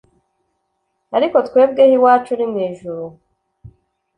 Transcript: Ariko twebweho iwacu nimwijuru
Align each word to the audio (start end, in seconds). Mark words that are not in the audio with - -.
Ariko 1.17 1.37
twebweho 1.47 1.93
iwacu 1.97 2.31
nimwijuru 2.35 3.03